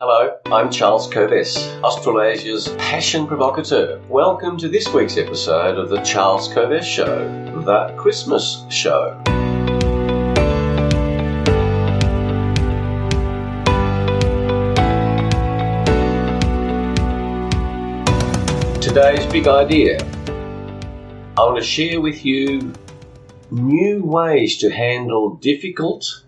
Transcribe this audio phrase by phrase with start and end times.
[0.00, 4.00] Hello, I'm Charles Kovess, Australasia's passion provocateur.
[4.08, 7.28] Welcome to this week's episode of the Charles Kovess Show,
[7.64, 9.20] the Christmas show.
[18.80, 19.98] Today's big idea.
[21.36, 22.72] I want to share with you
[23.50, 26.22] new ways to handle difficult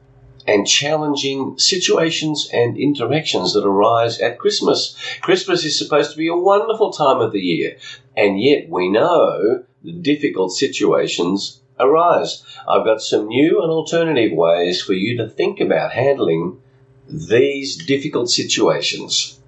[0.50, 4.96] and challenging situations and interactions that arise at Christmas.
[5.20, 7.76] Christmas is supposed to be a wonderful time of the year,
[8.16, 12.42] and yet we know the difficult situations arise.
[12.68, 16.60] I've got some new and alternative ways for you to think about handling
[17.08, 19.38] these difficult situations.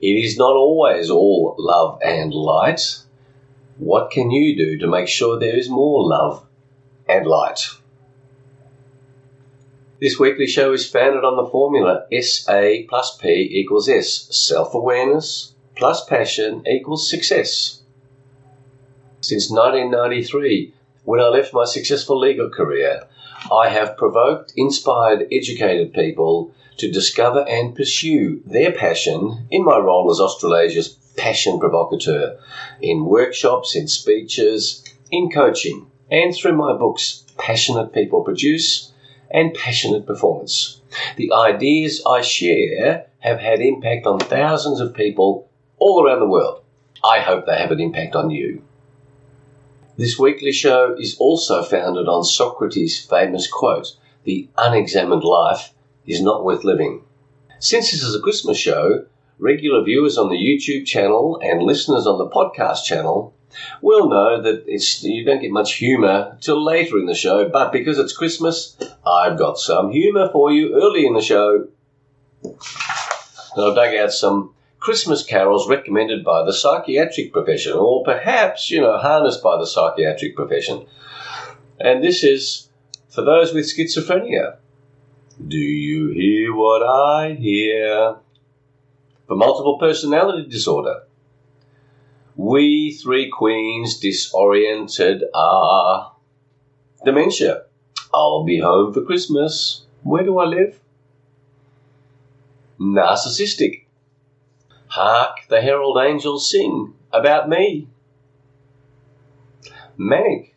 [0.00, 2.98] It is not always all love and light.
[3.78, 6.46] What can you do to make sure there is more love
[7.08, 7.66] and light?
[10.00, 14.26] This weekly show is founded on the formula SA plus P equals S.
[14.30, 17.80] Self awareness plus passion equals success.
[19.20, 20.74] Since 1993,
[21.04, 23.06] when I left my successful legal career,
[23.52, 30.10] I have provoked, inspired, educated people to discover and pursue their passion in my role
[30.10, 32.36] as Australasia's passion provocateur,
[32.80, 38.90] in workshops, in speeches, in coaching, and through my books, Passionate People Produce
[39.34, 40.80] and passionate performance.
[41.16, 46.62] The ideas I share have had impact on thousands of people all around the world.
[47.02, 48.62] I hope they have an impact on you.
[49.96, 55.74] This weekly show is also founded on Socrates' famous quote The unexamined life
[56.06, 57.02] is not worth living.
[57.58, 59.04] Since this is a Christmas show,
[59.38, 63.34] regular viewers on the YouTube channel and listeners on the podcast channel
[63.80, 67.72] will know that it's you don't get much humour till later in the show, but
[67.72, 71.68] because it's Christmas, I've got some humour for you early in the show.
[72.42, 78.80] And I've dug out some Christmas carols recommended by the psychiatric profession, or perhaps, you
[78.80, 80.86] know, harnessed by the psychiatric profession.
[81.80, 82.68] And this is
[83.08, 84.56] for those with schizophrenia.
[85.46, 88.16] Do you hear what I hear?
[89.26, 91.02] For multiple personality disorder
[92.36, 96.12] we three queens disoriented are.
[97.04, 97.64] Dementia.
[98.12, 99.84] I'll be home for Christmas.
[100.02, 100.80] Where do I live?
[102.80, 103.84] Narcissistic.
[104.88, 107.88] Hark the herald angels sing about me.
[109.96, 110.54] Manic.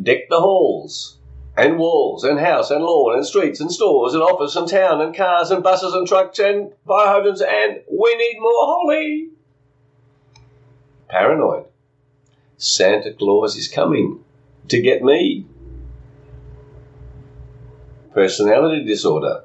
[0.00, 1.18] Deck the halls
[1.56, 5.14] and walls and house and lawn and streets and stores and office and town and
[5.14, 9.28] cars and buses and trucks and fire hydrants and we need more holly
[11.08, 11.66] paranoid.
[12.56, 14.24] Santa Claus is coming
[14.68, 15.46] to get me.
[18.12, 19.44] Personality disorder.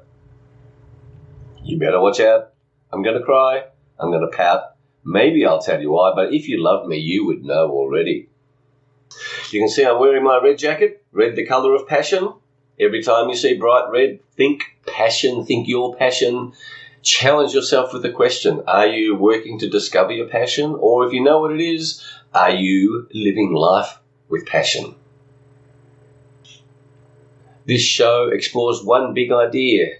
[1.62, 2.52] You better watch out.
[2.92, 3.64] I'm going to cry.
[3.98, 4.76] I'm going to pout.
[5.04, 8.29] Maybe I'll tell you why, but if you loved me, you would know already.
[9.50, 12.32] You can see I'm wearing my red jacket, red the colour of passion.
[12.78, 16.52] Every time you see bright red, think passion, think your passion,
[17.02, 20.76] challenge yourself with the question Are you working to discover your passion?
[20.78, 24.94] Or if you know what it is, are you living life with passion?
[27.66, 29.98] This show explores one big idea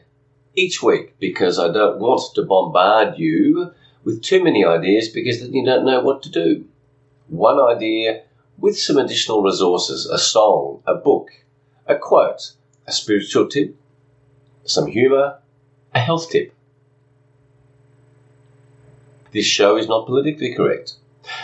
[0.54, 3.72] each week because I don't want to bombard you
[4.04, 6.64] with too many ideas because then you don't know what to do.
[7.28, 8.22] One idea
[8.60, 11.30] with some additional resources a song, a book,
[11.86, 12.52] a quote,
[12.86, 13.74] a spiritual tip,
[14.64, 15.38] some humour,
[15.94, 16.54] a health tip.
[19.32, 20.94] This show is not politically correct.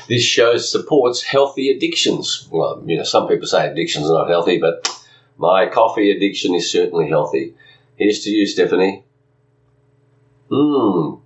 [0.09, 2.49] This show supports healthy addictions.
[2.51, 4.89] Well, you know, some people say addictions are not healthy, but
[5.39, 7.55] my coffee addiction is certainly healthy.
[7.97, 9.05] Here's to you, Stephanie.
[10.51, 11.21] Mmm.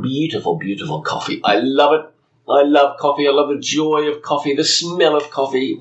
[0.00, 1.40] Beautiful, beautiful coffee.
[1.44, 2.11] I love it.
[2.48, 3.28] I love coffee.
[3.28, 5.80] I love the joy of coffee, the smell of coffee.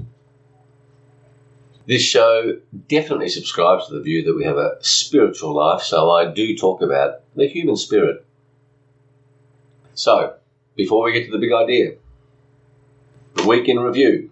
[1.87, 6.31] This show definitely subscribes to the view that we have a spiritual life, so I
[6.31, 8.23] do talk about the human spirit.
[9.95, 10.35] So,
[10.75, 11.95] before we get to the big idea,
[13.35, 14.29] the week in review.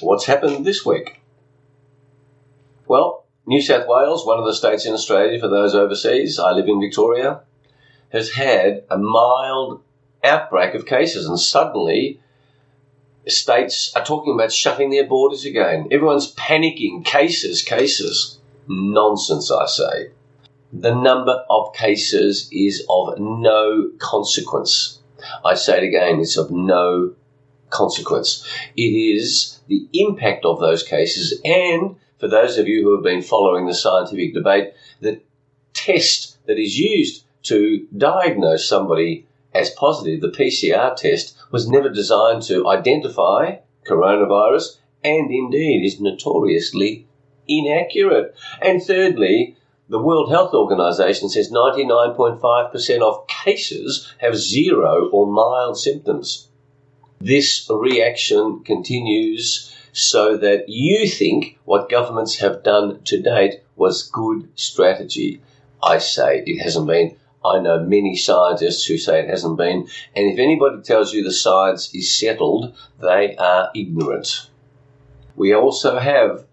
[0.00, 1.20] What's happened this week?
[2.86, 6.68] Well, New South Wales, one of the states in Australia for those overseas, I live
[6.68, 7.40] in Victoria,
[8.10, 9.82] has had a mild
[10.26, 12.20] outbreak of cases, and suddenly
[13.26, 15.88] states are talking about shutting their borders again.
[15.90, 17.04] Everyone's panicking.
[17.04, 18.38] Cases, cases.
[18.68, 20.10] Nonsense, I say
[20.72, 24.98] the number of cases is of no consequence.
[25.44, 27.14] I say it again, it's of no
[27.70, 28.46] consequence.
[28.76, 33.22] It is the impact of those cases, and for those of you who have been
[33.22, 35.20] following the scientific debate, the
[35.72, 39.25] test that is used to diagnose somebody
[39.56, 43.56] as positive, the PCR test, was never designed to identify
[43.88, 47.06] coronavirus and indeed is notoriously
[47.48, 48.34] inaccurate.
[48.60, 49.56] And thirdly,
[49.88, 56.48] the World Health Organization says 99.5% of cases have zero or mild symptoms.
[57.20, 64.48] This reaction continues so that you think what governments have done to date was good
[64.56, 65.40] strategy.
[65.82, 67.16] I say it hasn't been.
[67.46, 69.88] I know many scientists who say it hasn't been.
[70.14, 74.48] And if anybody tells you the science is settled, they are ignorant.
[75.36, 76.44] We also have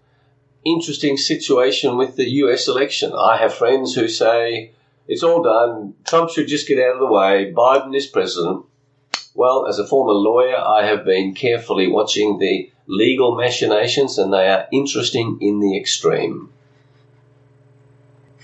[0.66, 3.14] interesting situation with the US election.
[3.14, 4.72] I have friends who say
[5.08, 5.96] it's all done.
[6.06, 7.54] Trump should just get out of the way.
[7.56, 8.66] Biden is president.
[9.36, 14.48] Well, as a former lawyer, I have been carefully watching the legal machinations and they
[14.48, 16.50] are interesting in the extreme.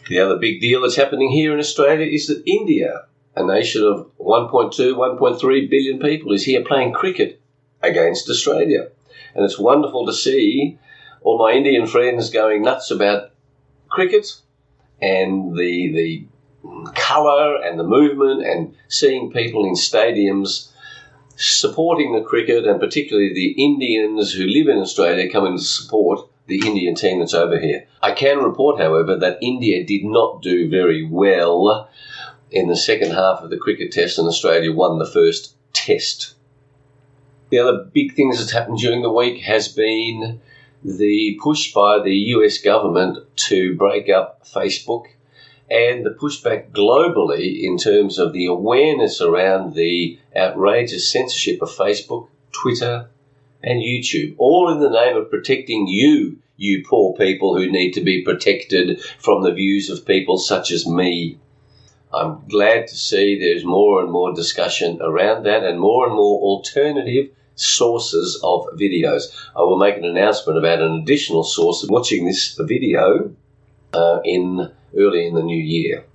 [0.10, 4.10] The other big deal that's happening here in Australia is that India, a nation of
[4.18, 7.40] 1.2, 1.3 billion people, is here playing cricket
[7.84, 8.88] against Australia.
[9.36, 10.80] And it's wonderful to see
[11.22, 13.34] all my Indian friends going nuts about
[13.88, 14.36] cricket
[15.00, 20.72] and the, the colour and the movement and seeing people in stadiums
[21.36, 26.68] supporting the cricket and particularly the Indians who live in Australia coming to support the
[26.68, 27.88] Indian team that's over here.
[28.01, 31.90] I can report, however, that India did not do very well
[32.51, 36.36] in the second half of the cricket test and Australia won the first test.
[37.50, 40.42] The other big things that's happened during the week has been
[40.84, 45.06] the push by the US government to break up Facebook
[45.69, 52.28] and the pushback globally in terms of the awareness around the outrageous censorship of Facebook,
[52.52, 53.10] Twitter,
[53.64, 58.02] and YouTube, all in the name of protecting you, you poor people who need to
[58.02, 61.38] be protected from the views of people such as me.
[62.14, 66.42] I'm glad to see there's more and more discussion around that and more and more
[66.42, 69.24] alternative sources of videos.
[69.56, 73.36] I will make an announcement about an additional source of watching this video
[73.94, 76.06] uh, in early in the new year.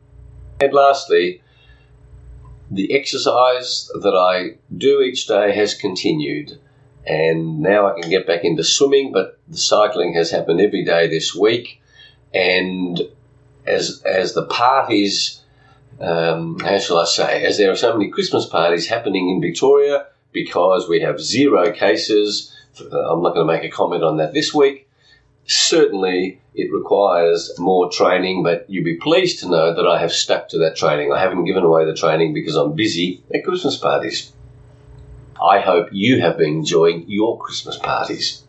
[0.61, 1.43] And lastly,
[2.71, 6.59] the exercise that I do each day has continued
[7.07, 9.13] and now I can get back into swimming.
[9.13, 11.81] But the cycling has happened every day this week,
[12.33, 13.01] and
[13.67, 15.41] as as the parties,
[16.01, 20.07] um, how shall I say, as there are so many Christmas parties happening in Victoria
[20.33, 22.55] because we have zero cases.
[22.81, 24.89] I'm not going to make a comment on that this week.
[25.47, 30.49] Certainly, it requires more training, but you'll be pleased to know that I have stuck
[30.49, 31.13] to that training.
[31.13, 34.33] I haven't given away the training because I'm busy at Christmas parties.
[35.43, 38.43] I hope you have been enjoying your Christmas parties.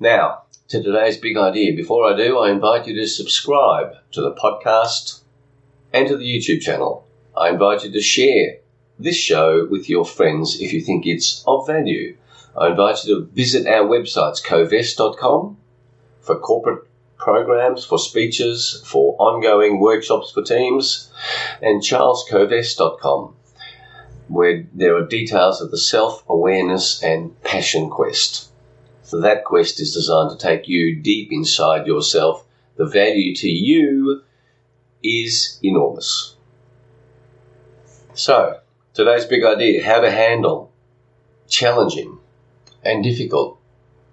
[0.00, 1.76] Now, to today's big idea.
[1.76, 5.20] Before I do, I invite you to subscribe to the podcast
[5.92, 7.06] and to the YouTube channel.
[7.36, 8.56] I invite you to share
[8.98, 12.16] this show with your friends if you think it's of value.
[12.56, 15.56] I invite you to visit our websites, kovess.com,
[16.20, 21.12] for corporate programs, for speeches, for ongoing workshops for teams,
[21.60, 23.34] and charleskovess.com
[24.28, 28.50] where there are details of the self awareness and passion quest.
[29.02, 32.44] So that quest is designed to take you deep inside yourself.
[32.76, 34.22] The value to you
[35.02, 36.36] is enormous.
[38.14, 38.60] So,
[38.94, 40.72] today's big idea how to handle
[41.48, 42.18] challenging
[42.82, 43.58] and difficult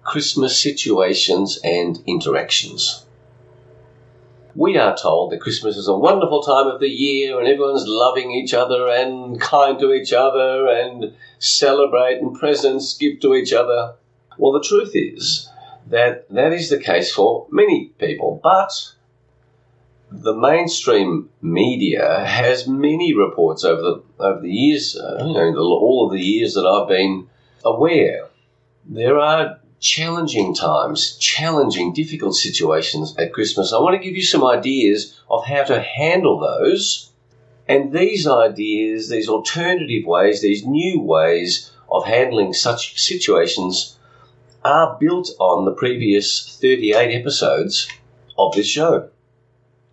[0.02, 3.06] Christmas situations and interactions
[4.54, 8.30] we are told that Christmas is a wonderful time of the year and everyone's loving
[8.32, 13.94] each other and kind to each other and celebrate and presents give to each other.
[14.38, 15.48] Well, the truth is
[15.88, 18.92] that that is the case for many people, but
[20.10, 26.06] the mainstream media has many reports over the over the years, uh, you know, all
[26.06, 27.28] of the years that I've been
[27.64, 28.28] aware.
[28.84, 33.72] There are challenging times, challenging, difficult situations at Christmas.
[33.72, 37.10] I want to give you some ideas of how to handle those.
[37.68, 43.98] And these ideas, these alternative ways, these new ways of handling such situations
[44.64, 47.88] are built on the previous 38 episodes
[48.38, 49.08] of this show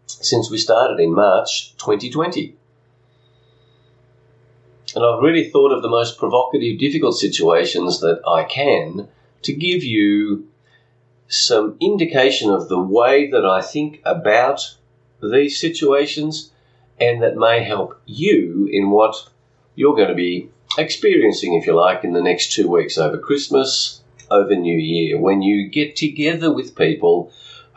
[0.06, 2.56] since we started in March 2020.
[4.96, 9.08] And I've really thought of the most provocative, difficult situations that I can
[9.44, 10.48] to give you
[11.28, 14.76] some indication of the way that I think about
[15.22, 16.52] these situations
[17.00, 19.30] and that may help you in what
[19.76, 24.02] you're going to be experiencing, if you like, in the next two weeks over Christmas,
[24.30, 27.32] over New Year, when you get together with people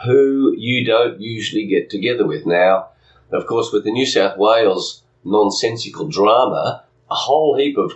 [0.04, 2.46] who you don't usually get together with.
[2.46, 2.88] Now,
[3.30, 7.94] Of course, with the New South Wales nonsensical drama, a whole heap of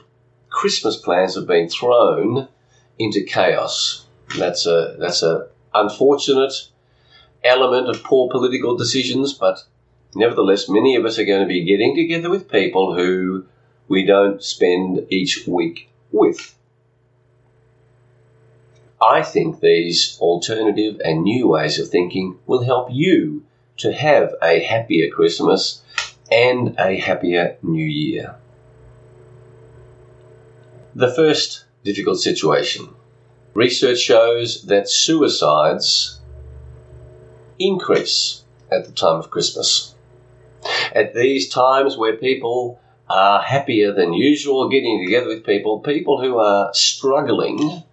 [0.48, 2.48] Christmas plans have been thrown
[2.98, 4.06] into chaos.
[4.38, 6.54] That's a that's a unfortunate
[7.44, 9.62] element of poor political decisions, but
[10.14, 13.44] nevertheless, many of us are going to be getting together with people who
[13.88, 16.54] we don't spend each week with.
[19.00, 23.44] I think these alternative and new ways of thinking will help you
[23.78, 25.82] to have a happier Christmas
[26.32, 28.36] and a happier New Year.
[30.94, 32.88] The first difficult situation.
[33.54, 36.20] Research shows that suicides
[37.58, 39.94] increase at the time of Christmas.
[40.92, 46.38] At these times where people are happier than usual getting together with people, people who
[46.38, 47.84] are struggling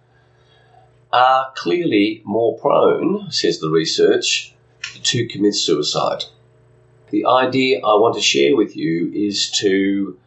[1.12, 4.52] are clearly more prone, says the research,
[5.04, 6.24] to commit suicide.
[7.10, 10.18] The idea I want to share with you is to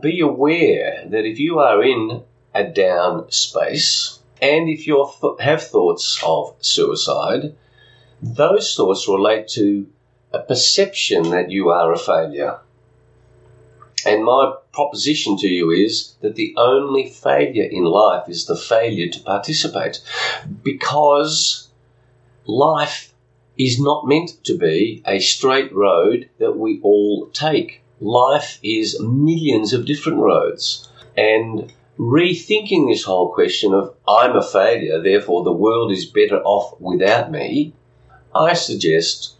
[0.00, 2.22] be aware that if you are in
[2.54, 5.06] a down space and if you
[5.38, 7.54] have thoughts of suicide,
[8.22, 9.86] those thoughts relate to
[10.32, 12.58] a perception that you are a failure.
[14.06, 19.08] And my proposition to you is that the only failure in life is the failure
[19.10, 20.00] to participate
[20.62, 21.68] because
[22.46, 23.12] life
[23.58, 27.82] is not meant to be a straight road that we all take.
[28.00, 30.88] Life is millions of different roads.
[31.14, 36.80] And rethinking this whole question of I'm a failure, therefore the world is better off
[36.80, 37.74] without me,
[38.34, 39.34] I suggest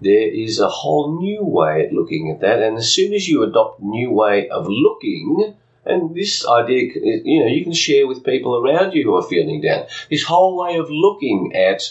[0.00, 2.62] there is a whole new way at looking at that.
[2.62, 7.40] And as soon as you adopt a new way of looking, and this idea, you
[7.40, 9.86] know, you can share with people around you who are feeling down.
[10.08, 11.82] This whole way of looking at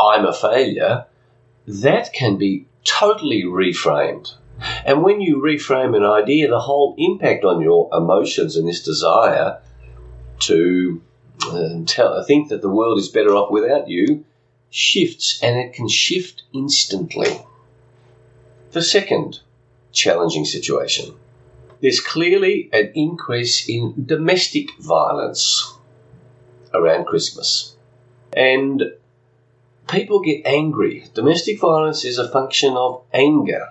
[0.00, 1.06] I'm a failure,
[1.66, 4.34] that can be totally reframed.
[4.60, 9.60] And when you reframe an idea, the whole impact on your emotions and this desire
[10.40, 11.02] to
[11.42, 14.24] uh, tell, think that the world is better off without you
[14.70, 17.40] shifts and it can shift instantly.
[18.72, 19.40] The second
[19.92, 21.14] challenging situation
[21.80, 25.74] there's clearly an increase in domestic violence
[26.74, 27.76] around Christmas.
[28.32, 28.92] And
[29.88, 31.06] people get angry.
[31.14, 33.68] Domestic violence is a function of anger.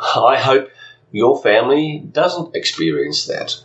[0.00, 0.68] I hope
[1.10, 3.56] your family doesn't experience that.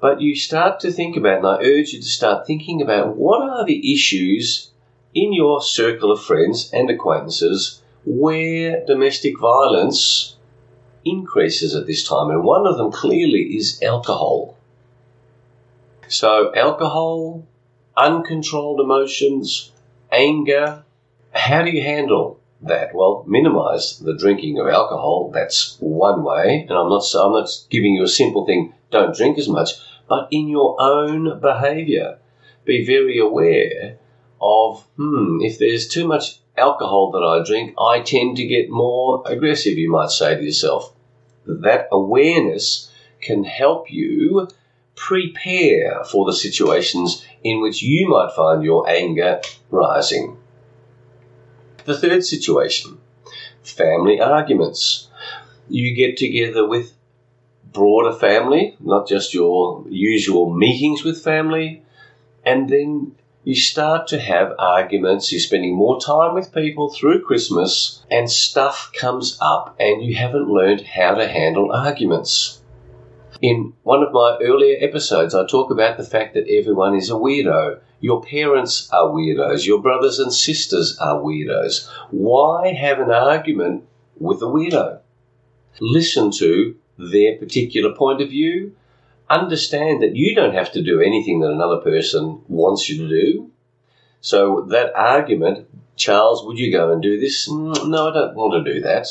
[0.00, 3.42] But you start to think about, and I urge you to start thinking about what
[3.42, 4.70] are the issues
[5.14, 10.36] in your circle of friends and acquaintances where domestic violence
[11.04, 12.30] increases at this time.
[12.30, 14.56] And one of them clearly is alcohol.
[16.06, 17.44] So, alcohol,
[17.96, 19.72] uncontrolled emotions,
[20.12, 20.84] anger.
[21.32, 22.94] How do you handle that?
[22.94, 25.30] Well, minimize the drinking of alcohol.
[25.32, 26.66] That's one way.
[26.68, 29.72] And I'm not, I'm not giving you a simple thing, don't drink as much
[30.08, 32.18] but in your own behavior.
[32.64, 33.98] Be very aware
[34.40, 39.22] of, hmm, if there's too much alcohol that I drink, I tend to get more
[39.26, 40.94] aggressive, you might say to yourself.
[41.46, 44.48] That awareness can help you
[44.94, 50.36] prepare for the situations in which you might find your anger rising.
[51.88, 52.98] The third situation
[53.62, 55.08] family arguments.
[55.70, 56.92] You get together with
[57.72, 61.82] broader family, not just your usual meetings with family.
[62.44, 65.32] And then you start to have arguments.
[65.32, 70.50] You're spending more time with people through Christmas, and stuff comes up, and you haven't
[70.50, 72.60] learned how to handle arguments.
[73.40, 77.14] In one of my earlier episodes, I talk about the fact that everyone is a
[77.14, 77.80] weirdo.
[78.00, 79.66] Your parents are weirdos.
[79.66, 81.88] Your brothers and sisters are weirdos.
[82.10, 83.84] Why have an argument
[84.18, 85.00] with a weirdo?
[85.80, 88.74] Listen to their particular point of view.
[89.28, 93.50] Understand that you don't have to do anything that another person wants you to do.
[94.20, 97.48] So that argument, Charles, would you go and do this?
[97.48, 99.06] Mm, no, I don't want to do that.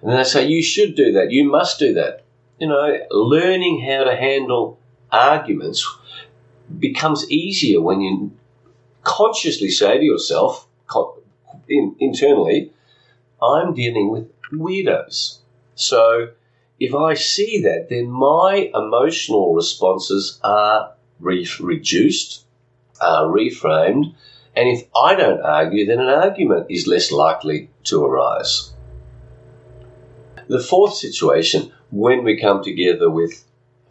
[0.00, 1.30] And then they say, you should do that.
[1.30, 2.24] You must do that.
[2.58, 4.78] You know, learning how to handle
[5.10, 5.86] arguments
[6.78, 8.32] becomes easier when you
[9.02, 10.66] consciously say to yourself,
[11.68, 12.72] internally,
[13.42, 15.38] I'm dealing with weirdos.
[15.74, 16.28] So
[16.78, 22.44] if I see that, then my emotional responses are re- reduced,
[23.00, 24.14] are reframed,
[24.54, 28.72] and if I don't argue, then an argument is less likely to arise.
[30.48, 33.44] The fourth situation, when we come together with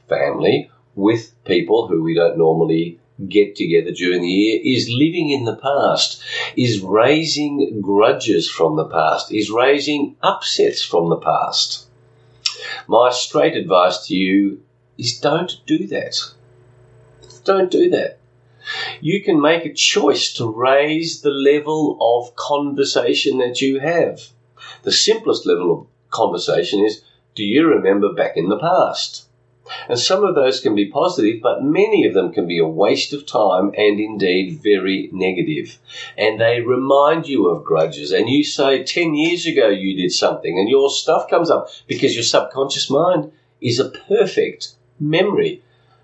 [0.07, 5.45] family, with people who we don't normally get together during the year is living in
[5.45, 6.24] the past,
[6.55, 11.88] is raising grudges from the past, is raising upsets from the past.
[12.88, 14.62] My straight advice to you
[14.98, 16.19] is don't do that.
[17.43, 18.17] Don't do that.
[19.00, 24.21] You can make a choice to raise the level of conversation that you have.
[24.83, 29.25] The simplest level of conversation is do you remember back in the past?
[29.87, 33.13] And some of those can be positive, but many of them can be a waste
[33.13, 35.77] of time and indeed very negative.
[36.17, 38.11] And they remind you of grudges.
[38.11, 42.15] And you say 10 years ago you did something and your stuff comes up because
[42.15, 45.61] your subconscious mind is a perfect memory.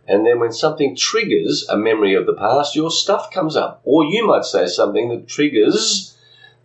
[0.07, 3.81] And then when something triggers a memory of the past, your stuff comes up.
[3.83, 6.17] Or you might say something that triggers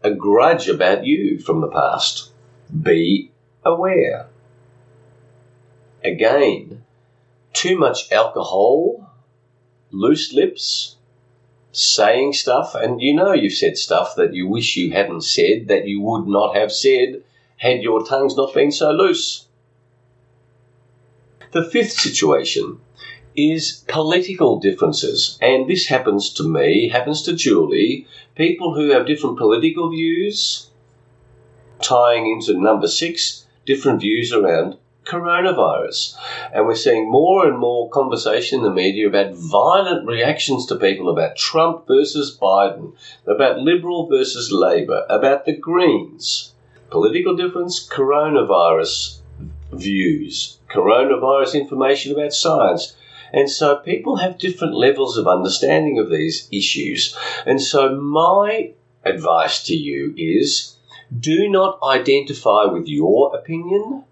[0.02, 2.30] a grudge about you from the past.
[2.82, 3.32] Be
[3.64, 4.26] aware.
[6.04, 6.81] Again,
[7.52, 9.10] too much alcohol,
[9.90, 10.96] loose lips,
[11.72, 15.86] saying stuff, and you know you've said stuff that you wish you hadn't said, that
[15.86, 17.22] you would not have said
[17.56, 19.46] had your tongues not been so loose.
[21.52, 22.80] The fifth situation
[23.36, 29.38] is political differences, and this happens to me, happens to Julie, people who have different
[29.38, 30.70] political views,
[31.80, 36.16] tying into number six, different views around coronavirus.
[36.52, 41.08] And we're seeing more and more conversation in the media about violent reactions to people
[41.08, 42.94] about Trump versus Biden,
[43.26, 46.52] about Liberal versus Labor, about the Greens.
[46.90, 49.20] Political difference, coronavirus
[49.72, 52.94] views, coronavirus information about science.
[53.32, 57.16] And so people have different levels of understanding of these issues.
[57.46, 58.72] And so my
[59.04, 60.76] advice to you is
[61.18, 64.04] do not identify with your opinion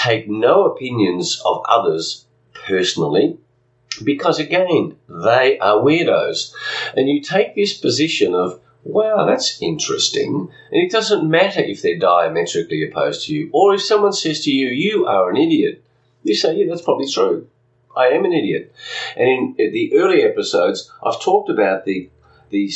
[0.00, 3.38] take no opinions of others personally
[4.02, 6.52] because again, they are weirdos.
[6.96, 10.48] And you take this position of, wow, that's interesting.
[10.70, 14.50] And it doesn't matter if they're diametrically opposed to you or if someone says to
[14.50, 15.84] you, you are an idiot.
[16.22, 17.48] You say, yeah, that's probably true.
[17.96, 18.72] I am an idiot.
[19.16, 22.08] And in the early episodes, I've talked about the,
[22.50, 22.70] the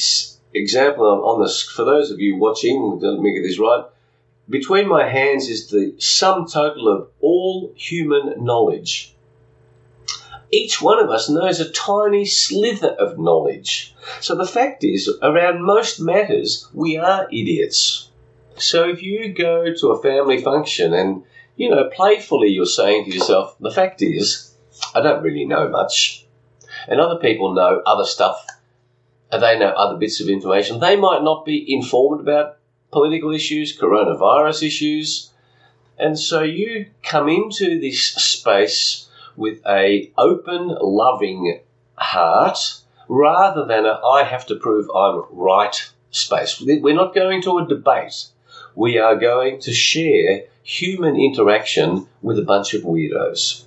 [0.53, 3.85] example on this, for those of you watching, let me get this right,
[4.49, 9.15] between my hands is the sum total of all human knowledge.
[10.51, 13.95] Each one of us knows a tiny slither of knowledge.
[14.21, 18.11] So the fact is, around most matters, we are idiots.
[18.57, 21.25] So if you go to a family function and,
[21.57, 24.55] you know, playfully you're saying to yourself, the fact is,
[24.95, 26.25] I don't really know much.
[26.87, 28.47] And other people know other stuff
[29.33, 30.79] and they know other bits of information.
[30.79, 32.59] They might not be informed about
[32.95, 35.31] political issues, coronavirus issues.
[35.99, 41.61] And so you come into this space with a open, loving
[41.97, 46.61] heart rather than a I have to prove I'm right space.
[46.61, 48.29] We're not going to a debate.
[48.75, 53.65] We are going to share human interaction with a bunch of weirdos.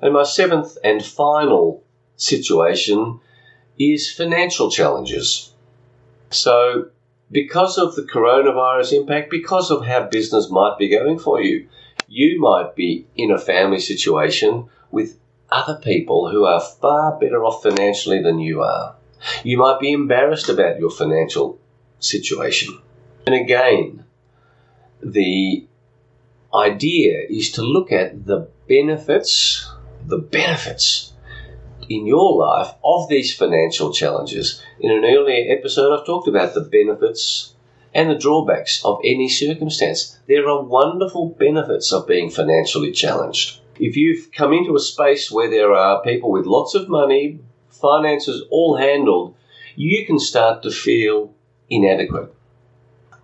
[0.00, 1.84] And my seventh and final
[2.16, 3.20] situation
[3.78, 5.51] is financial challenges.
[6.32, 6.88] So,
[7.30, 11.68] because of the coronavirus impact, because of how business might be going for you,
[12.08, 15.18] you might be in a family situation with
[15.50, 18.94] other people who are far better off financially than you are.
[19.44, 21.58] You might be embarrassed about your financial
[22.00, 22.78] situation.
[23.26, 24.04] And again,
[25.02, 25.66] the
[26.54, 29.70] idea is to look at the benefits,
[30.06, 31.11] the benefits
[31.88, 34.62] in your life of these financial challenges.
[34.80, 37.54] In an earlier episode, I've talked about the benefits
[37.94, 40.18] and the drawbacks of any circumstance.
[40.26, 43.60] There are wonderful benefits of being financially challenged.
[43.78, 47.40] If you've come into a space where there are people with lots of money,
[47.70, 49.34] finances all handled,
[49.76, 51.32] you can start to feel
[51.68, 52.34] inadequate.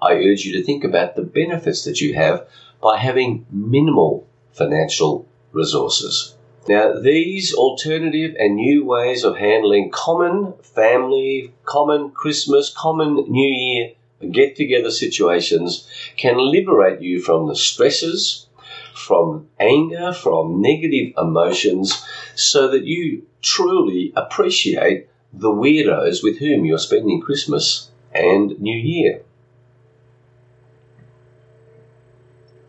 [0.01, 2.49] I urge you to think about the benefits that you have
[2.81, 6.37] by having minimal financial resources.
[6.69, 13.93] Now, these alternative and new ways of handling common family, common Christmas, common New Year
[14.31, 18.49] get together situations can liberate you from the stresses,
[18.95, 22.05] from anger, from negative emotions,
[22.35, 29.23] so that you truly appreciate the weirdos with whom you're spending Christmas and New Year.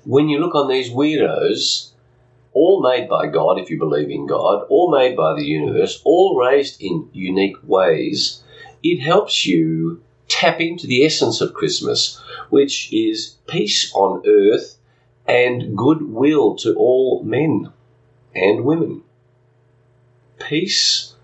[0.05, 1.88] When you look on these weirdos,
[2.60, 6.38] all made by God, if you believe in God, all made by the universe, all
[6.38, 8.43] raised in unique ways,
[8.84, 12.19] it helps you tap into the essence of Christmas,
[12.50, 14.78] which is peace on earth
[15.26, 17.72] and goodwill to all men
[18.36, 19.04] and women.
[20.39, 21.15] peace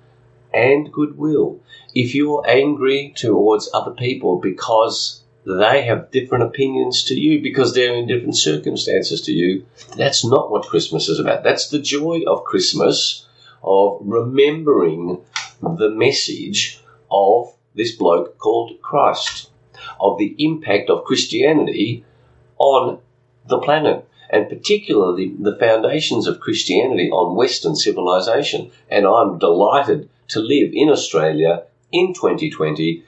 [0.54, 1.60] and goodwill.
[1.94, 7.94] If you're angry towards other people because they have different opinions to you because they're
[7.94, 9.66] in different circumstances to you.
[9.96, 11.44] That's not what Christmas is about.
[11.44, 13.28] That's the joy of Christmas,
[13.64, 15.22] of remembering
[15.62, 16.80] the message
[17.12, 19.52] of this bloke called Christ,
[20.00, 22.04] of the impact of Christianity
[22.58, 23.00] on
[23.48, 28.72] the planet, and particularly the foundations of Christianity on Western civilization.
[28.90, 33.04] And I'm delighted to live in Australia in 2020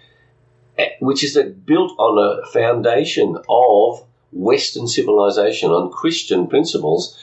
[1.00, 7.18] which is built on a foundation of Western civilization, on Christian principles,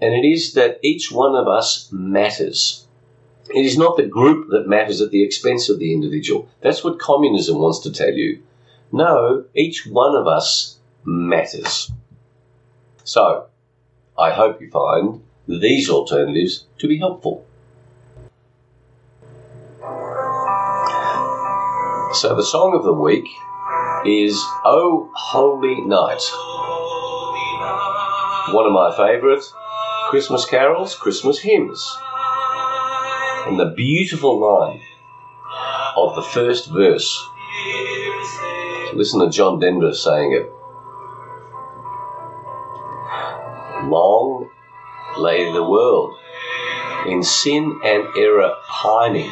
[0.00, 2.86] and it is that each one of us matters.
[3.54, 6.48] It is not the group that matters at the expense of the individual.
[6.60, 8.42] That's what communism wants to tell you.
[8.92, 11.90] No, each one of us matters.
[13.04, 13.46] So,
[14.18, 17.46] I hope you find these alternatives to be helpful.
[22.14, 23.28] So the song of the week
[24.06, 26.22] is Oh Holy Night.
[28.54, 29.44] One of my favourite
[30.08, 31.98] Christmas carols, Christmas hymns.
[33.46, 34.80] And the beautiful line
[35.98, 37.28] of the first verse.
[38.94, 40.50] Listen to John Denver saying it.
[43.86, 44.48] Long
[45.18, 46.16] lay the world
[47.06, 49.30] in sin and error pining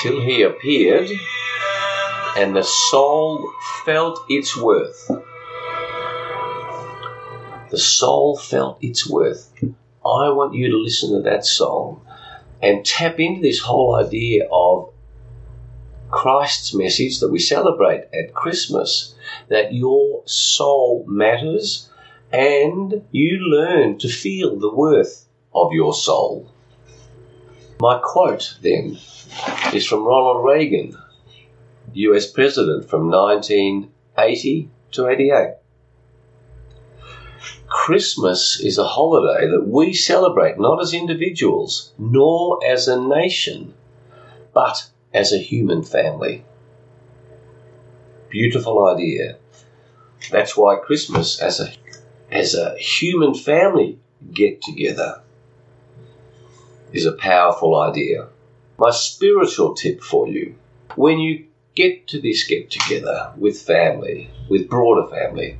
[0.00, 1.10] till he appeared,
[2.36, 3.52] and the soul
[3.84, 5.10] felt its worth.
[7.70, 9.52] The soul felt its worth.
[9.62, 12.00] I want you to listen to that song
[12.62, 14.92] and tap into this whole idea of
[16.10, 19.14] Christ's message that we celebrate at Christmas
[19.48, 21.88] that your soul matters
[22.32, 26.50] and you learn to feel the worth of your soul.
[27.80, 28.98] My quote then
[29.72, 30.98] is from Ronald Reagan,
[31.92, 35.54] US President from 1980 to 88.
[37.68, 43.74] Christmas is a holiday that we celebrate not as individuals nor as a nation,
[44.52, 46.44] but as a human family.
[48.28, 49.36] Beautiful idea.
[50.32, 51.72] That's why Christmas as a
[52.30, 54.00] as a human family
[54.32, 55.22] get together
[56.92, 58.28] is a powerful idea.
[58.78, 60.54] My spiritual tip for you
[60.94, 65.58] when you get to this get together with family, with broader family,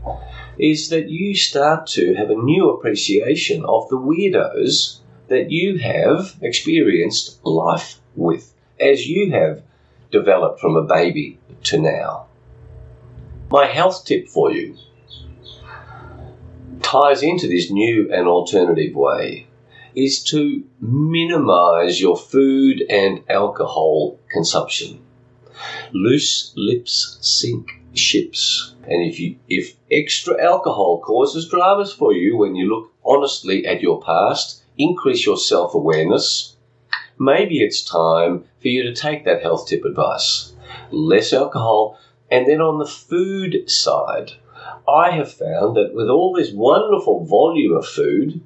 [0.59, 6.35] is that you start to have a new appreciation of the weirdos that you have
[6.41, 9.63] experienced life with as you have
[10.11, 12.27] developed from a baby to now.
[13.51, 14.77] My health tip for you
[16.83, 19.48] ties into this new and alternative way
[19.99, 25.01] is to minimize your food and alcohol consumption.
[25.93, 28.75] Loose lips sink ships.
[28.85, 33.83] And if you if extra alcohol causes dramas for you when you look honestly at
[33.83, 36.57] your past, increase your self-awareness,
[37.19, 40.53] maybe it's time for you to take that health tip advice.
[40.93, 41.99] Less alcohol
[42.31, 44.31] and then on the food side,
[44.87, 48.43] I have found that with all this wonderful volume of food,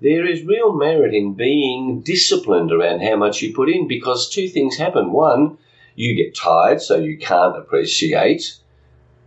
[0.00, 4.48] there is real merit in being disciplined around how much you put in because two
[4.48, 5.12] things happen.
[5.12, 5.58] One,
[5.94, 8.58] you get tired, so you can't appreciate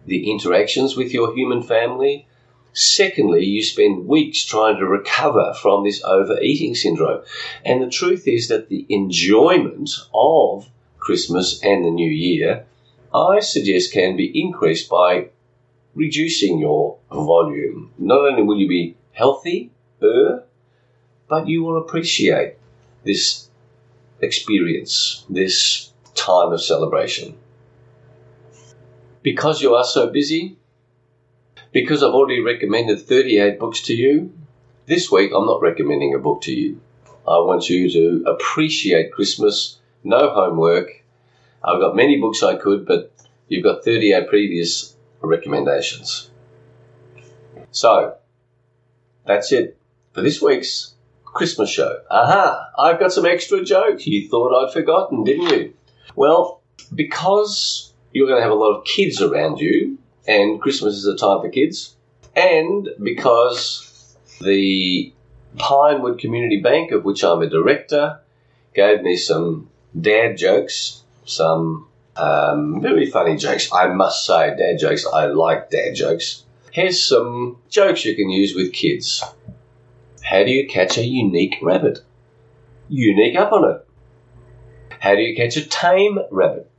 [0.05, 2.27] the interactions with your human family.
[2.73, 7.23] Secondly, you spend weeks trying to recover from this overeating syndrome.
[7.65, 12.65] And the truth is that the enjoyment of Christmas and the New Year,
[13.13, 15.29] I suggest, can be increased by
[15.95, 17.91] reducing your volume.
[17.97, 19.69] Not only will you be healthier,
[21.30, 22.56] but you will appreciate
[23.06, 23.48] this
[24.20, 27.38] experience, this time of celebration.
[29.22, 30.58] Because you are so busy,
[31.72, 34.34] because I've already recommended 38 books to you,
[34.88, 36.82] this week I'm not recommending a book to you.
[37.28, 41.04] I want you to appreciate Christmas, no homework.
[41.63, 43.13] I've got many books I could, but
[43.48, 46.32] you've got 38 previous recommendations.
[47.72, 48.15] So,
[49.28, 49.78] that's it
[50.13, 50.96] for this week's
[51.34, 52.00] Christmas show.
[52.10, 52.72] Aha!
[52.78, 54.08] I've got some extra jokes.
[54.08, 55.74] You thought I'd forgotten, didn't you?
[56.15, 56.62] Well,
[56.94, 61.15] because you're going to have a lot of kids around you, and Christmas is a
[61.15, 61.96] time for kids,
[62.36, 65.13] and because the
[65.58, 68.20] Pinewood Community Bank, of which I'm a director,
[68.74, 73.72] gave me some dad jokes, some um, very funny jokes.
[73.74, 75.06] I must say, dad jokes.
[75.06, 76.44] I like dad jokes.
[76.72, 79.24] Here's some jokes you can use with kids.
[80.30, 82.02] How do you catch a unique rabbit?
[82.88, 83.88] Unique up on it.
[85.00, 86.70] How do you catch a tame rabbit?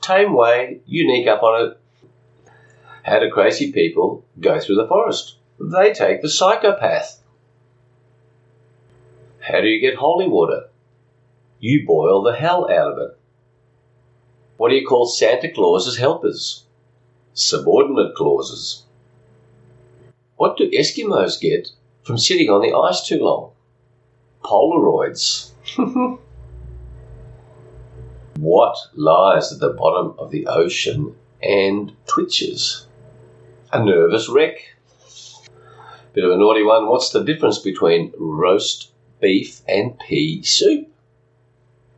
[0.00, 1.80] Tame way, unique up on it.
[3.04, 5.36] How do crazy people go through the forest?
[5.60, 7.22] They take the psychopath.
[9.38, 10.70] How do you get holy water?
[11.60, 13.18] You boil the hell out of it.
[14.56, 16.64] What do you call Santa Claus's helpers?
[17.32, 18.86] Subordinate clauses.
[20.34, 21.70] What do Eskimos get
[22.02, 23.52] from sitting on the ice too long?
[24.42, 25.50] Polaroids.
[28.36, 32.86] what lies at the bottom of the ocean and twitches?
[33.72, 34.74] A nervous wreck.
[36.12, 36.88] Bit of a naughty one.
[36.88, 40.88] What's the difference between roast beef and pea soup?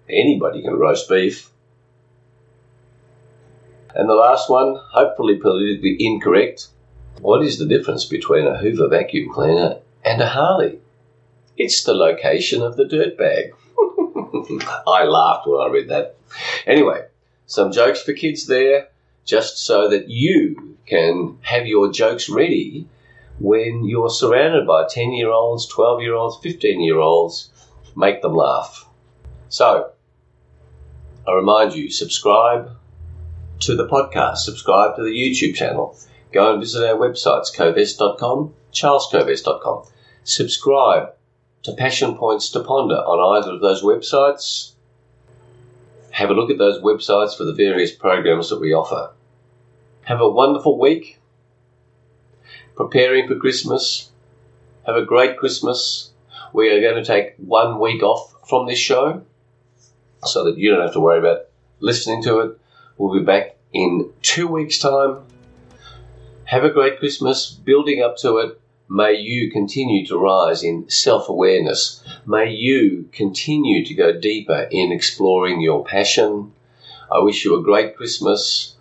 [0.09, 1.51] Anybody can roast beef.
[3.95, 6.69] And the last one, hopefully politically incorrect.
[7.21, 10.81] What is the difference between a Hoover vacuum cleaner and a Harley?
[11.57, 13.53] It's the location of the dirt bag.
[14.87, 16.17] I laughed when I read that.
[16.67, 17.07] Anyway,
[17.47, 18.89] some jokes for kids there,
[19.25, 22.89] just so that you can have your jokes ready
[23.39, 27.51] when you're surrounded by 10 year olds, 12 year olds, 15 year olds.
[27.95, 28.89] Make them laugh.
[29.49, 29.93] So,
[31.29, 32.71] I remind you, subscribe
[33.61, 35.97] to the podcast, subscribe to the YouTube channel.
[36.33, 39.85] Go and visit our websites, kovess.com, charleskovess.com.
[40.25, 41.13] Subscribe
[41.63, 44.73] to Passion Points to Ponder on either of those websites.
[46.13, 49.13] Have a look at those websites for the various programs that we offer.
[50.05, 51.19] Have a wonderful week.
[52.77, 54.11] Preparing for Christmas.
[54.87, 56.11] Have a great Christmas.
[56.53, 59.23] We are going to take one week off from this show
[60.25, 61.47] so that you don't have to worry about
[61.81, 62.59] listening to it.
[62.97, 65.19] We'll be back in two weeks' time.
[66.53, 68.61] Have a great Christmas, building up to it.
[68.87, 72.05] May you continue to rise in self awareness.
[72.27, 76.53] May you continue to go deeper in exploring your passion.
[77.11, 78.75] I wish you a great Christmas,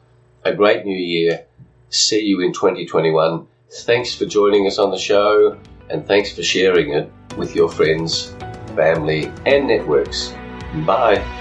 [0.44, 1.46] a great new year.
[1.90, 3.48] See you in 2021.
[3.72, 5.58] Thanks for joining us on the show
[5.90, 8.36] and thanks for sharing it with your friends,
[8.76, 10.34] family, and networks.
[10.86, 11.41] Bye.